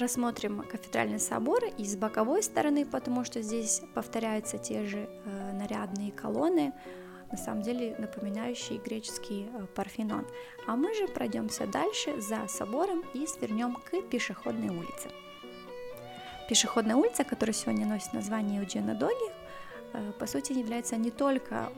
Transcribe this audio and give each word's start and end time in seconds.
рассмотрим 0.00 0.62
кафедральный 0.62 1.20
собор 1.20 1.64
и 1.64 1.84
с 1.84 1.96
боковой 1.96 2.42
стороны, 2.42 2.84
потому 2.84 3.24
что 3.24 3.42
здесь 3.42 3.82
повторяются 3.94 4.58
те 4.58 4.84
же 4.84 5.08
э, 5.08 5.52
нарядные 5.52 6.10
колонны, 6.10 6.72
на 7.30 7.38
самом 7.38 7.62
деле 7.62 7.94
напоминающие 7.98 8.78
греческий 8.78 9.48
э, 9.52 9.66
Парфенон. 9.74 10.26
А 10.66 10.74
мы 10.74 10.94
же 10.94 11.06
пройдемся 11.06 11.66
дальше 11.66 12.20
за 12.20 12.48
собором 12.48 13.04
и 13.14 13.26
свернем 13.26 13.74
к 13.74 14.02
пешеходной 14.08 14.70
улице. 14.70 15.10
Пешеходная 16.48 16.96
улица, 16.96 17.22
которая 17.22 17.54
сегодня 17.54 17.86
носит 17.86 18.12
название 18.12 18.60
Euгена 18.60 18.94
Доги, 18.94 19.30
э, 19.92 20.12
по 20.18 20.26
сути 20.26 20.52
является 20.52 20.96
не 20.96 21.10
только 21.10 21.70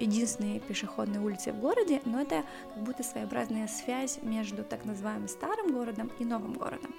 единственной 0.00 0.60
пешеходной 0.60 1.22
улицей 1.22 1.52
в 1.52 1.60
городе, 1.60 2.00
но 2.04 2.20
это 2.20 2.44
как 2.74 2.82
будто 2.82 3.02
своеобразная 3.02 3.68
связь 3.68 4.18
между 4.22 4.64
так 4.64 4.84
называемым 4.84 5.28
старым 5.28 5.72
городом 5.72 6.10
и 6.18 6.24
новым 6.24 6.54
городом. 6.54 6.94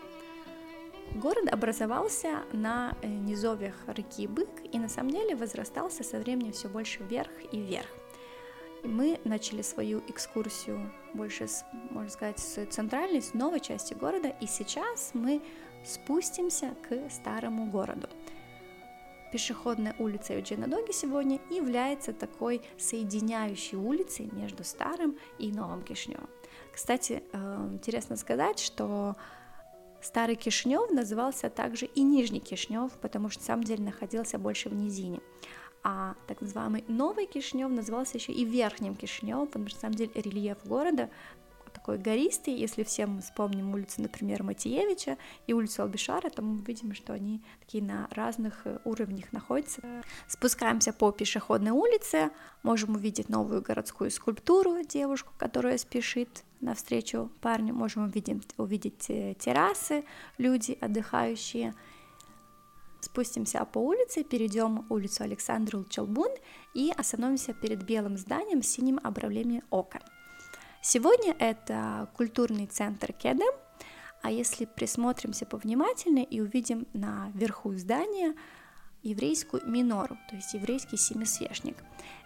Город 1.15 1.51
образовался 1.51 2.43
на 2.53 2.95
э, 3.01 3.07
низовьях 3.07 3.75
реки 3.88 4.27
Бык 4.27 4.49
и 4.71 4.79
на 4.79 4.88
самом 4.88 5.11
деле 5.11 5.35
возрастался 5.35 6.03
со 6.03 6.19
временем 6.19 6.53
все 6.53 6.69
больше 6.69 7.03
вверх 7.03 7.31
и 7.52 7.59
вверх. 7.59 7.88
Мы 8.83 9.19
начали 9.25 9.61
свою 9.61 9.99
экскурсию 10.07 10.89
больше, 11.13 11.49
с, 11.49 11.66
можно 11.89 12.09
сказать, 12.09 12.39
с 12.39 12.66
центральной, 12.67 13.21
с 13.21 13.33
новой 13.33 13.59
части 13.59 13.93
города, 13.93 14.29
и 14.39 14.47
сейчас 14.47 15.11
мы 15.13 15.41
спустимся 15.85 16.75
к 16.88 17.09
старому 17.11 17.69
городу. 17.69 18.07
Пешеходная 19.33 19.95
улица 19.99 20.33
Евгена 20.33 20.67
Доги 20.67 20.93
сегодня 20.93 21.39
является 21.49 22.13
такой 22.13 22.61
соединяющей 22.77 23.77
улицей 23.77 24.30
между 24.31 24.63
старым 24.63 25.17
и 25.38 25.52
новым 25.52 25.83
Кишневым. 25.83 26.30
Кстати, 26.71 27.21
э, 27.33 27.69
интересно 27.71 28.16
сказать, 28.16 28.59
что 28.59 29.17
Старый 30.01 30.35
Кишнев 30.35 30.89
назывался 30.91 31.49
также 31.49 31.85
и 31.85 32.01
Нижний 32.01 32.39
Кишнев, 32.39 32.91
потому 33.02 33.30
что 33.30 33.41
на 33.41 33.45
самом 33.45 33.63
деле 33.63 33.83
находился 33.83 34.39
больше 34.39 34.69
в 34.69 34.73
низине. 34.73 35.21
А 35.83 36.16
так 36.27 36.41
называемый 36.41 36.83
Новый 36.88 37.25
Кишнев 37.25 37.69
назывался 37.69 38.17
еще 38.17 38.31
и 38.31 38.45
Верхним 38.45 38.95
Кишневым, 38.95 39.47
потому 39.47 39.67
что 39.67 39.77
на 39.77 39.81
самом 39.81 39.95
деле 39.95 40.11
рельеф 40.16 40.58
города 40.66 41.09
такой 41.81 41.97
гористый, 41.97 42.53
если 42.53 42.83
все 42.83 43.07
мы 43.07 43.21
вспомним 43.21 43.73
улицу, 43.73 44.03
например, 44.03 44.43
Матиевича 44.43 45.17
и 45.47 45.53
улицу 45.53 45.81
Албишара, 45.81 46.29
то 46.29 46.43
мы 46.43 46.59
увидим, 46.59 46.93
что 46.93 47.13
они 47.13 47.41
такие 47.59 47.83
на 47.83 48.07
разных 48.11 48.67
э, 48.67 48.77
уровнях 48.85 49.33
находятся. 49.33 49.81
Спускаемся 50.27 50.93
по 50.93 51.11
пешеходной 51.11 51.71
улице, 51.71 52.29
можем 52.61 52.95
увидеть 52.95 53.29
новую 53.29 53.63
городскую 53.63 54.11
скульптуру, 54.11 54.83
девушку, 54.83 55.33
которая 55.39 55.79
спешит 55.79 56.43
навстречу 56.59 57.31
парню, 57.41 57.73
можем 57.73 58.03
увидеть, 58.03 58.43
увидеть 58.57 59.09
э, 59.09 59.33
террасы, 59.39 60.03
люди 60.37 60.77
отдыхающие, 60.79 61.73
спустимся 62.99 63.65
по 63.65 63.79
улице, 63.79 64.23
перейдем 64.23 64.85
улицу 64.89 65.23
Александру 65.23 65.83
Челбун 65.89 66.29
и 66.75 66.93
остановимся 66.95 67.55
перед 67.55 67.81
белым 67.83 68.17
зданием 68.17 68.61
с 68.61 68.67
синим 68.67 68.99
обрамлением 69.03 69.63
окон. 69.71 70.02
Сегодня 70.83 71.35
это 71.37 72.09
культурный 72.15 72.65
центр 72.65 73.13
Кеда, 73.13 73.45
а 74.23 74.31
если 74.31 74.65
присмотримся 74.65 75.45
повнимательнее 75.45 76.25
и 76.25 76.41
увидим 76.41 76.87
на 76.93 77.29
верху 77.35 77.75
здания 77.75 78.33
еврейскую 79.03 79.61
минору, 79.69 80.17
то 80.27 80.35
есть 80.35 80.55
еврейский 80.55 80.97
семисвешник. 80.97 81.77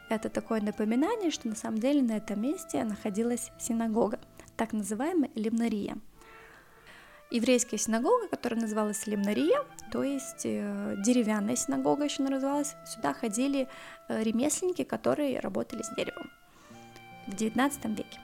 Это 0.09 0.29
такое 0.29 0.61
напоминание, 0.61 1.31
что 1.31 1.49
на 1.49 1.55
самом 1.55 1.79
деле 1.79 2.01
на 2.01 2.13
этом 2.13 2.41
месте 2.41 2.81
находилась 2.85 3.51
синагога, 3.59 4.19
так 4.55 4.71
называемая 4.71 5.31
лимнария. 5.35 5.97
Еврейская 7.31 7.77
синагога, 7.77 8.29
которая 8.29 8.61
называлась 8.61 9.05
лимнария, 9.05 9.65
то 9.91 10.01
есть 10.03 10.45
э, 10.45 10.95
деревянная 11.03 11.57
синагога 11.57 12.05
еще 12.05 12.23
называлась, 12.23 12.75
сюда 12.85 13.13
ходили 13.13 13.67
э, 14.07 14.23
ремесленники, 14.23 14.85
которые 14.85 15.41
работали 15.41 15.81
с 15.81 15.89
деревом 15.95 16.29
в 17.27 17.31
XIX 17.31 17.95
веке. 17.95 18.19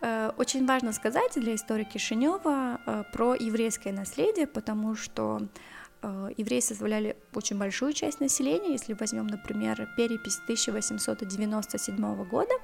Э, 0.00 0.30
очень 0.36 0.66
важно 0.66 0.92
сказать 0.92 1.32
для 1.36 1.54
истории 1.54 1.84
Кишинева 1.84 2.80
э, 2.86 3.04
про 3.12 3.34
еврейское 3.34 3.92
наследие, 3.92 4.46
потому 4.46 4.94
что 4.94 5.48
э, 6.02 6.30
евреи 6.36 6.60
составляли 6.60 7.16
очень 7.34 7.58
большую 7.58 7.92
часть 7.92 8.20
населения. 8.20 8.72
Если 8.72 8.92
возьмем, 8.92 9.26
например, 9.26 9.88
перепись 9.96 10.38
1897 10.44 12.24
года, 12.24 12.54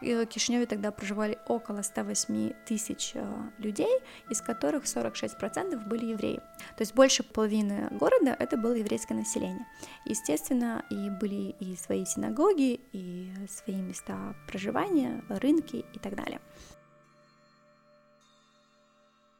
в 0.00 0.26
Кишиневе 0.26 0.66
тогда 0.66 0.90
проживали 0.90 1.38
около 1.46 1.82
108 1.82 2.52
тысяч 2.66 3.14
людей, 3.58 4.00
из 4.30 4.40
которых 4.40 4.84
46% 4.84 5.88
были 5.88 6.06
евреи. 6.06 6.36
То 6.76 6.80
есть 6.80 6.94
больше 6.94 7.22
половины 7.22 7.88
города 7.90 8.36
это 8.38 8.56
было 8.56 8.74
еврейское 8.74 9.14
население. 9.14 9.66
Естественно, 10.04 10.84
и 10.90 11.10
были 11.10 11.54
и 11.60 11.76
свои 11.76 12.04
синагоги, 12.04 12.80
и 12.92 13.32
свои 13.48 13.76
места 13.76 14.34
проживания, 14.46 15.22
рынки 15.28 15.84
и 15.92 15.98
так 15.98 16.14
далее. 16.14 16.40